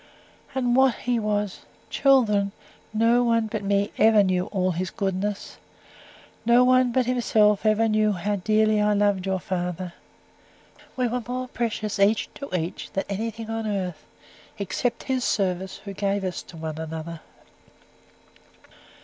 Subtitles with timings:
[0.55, 1.59] And what HE was
[1.91, 2.53] Children,
[2.91, 5.59] no one but me ever knew all his goodness,
[6.43, 9.93] no one but himself ever knew how dearly I loved your father.
[10.97, 14.03] We were more precious each to each than anything on earth;
[14.57, 17.19] except His service, who gave us to one another."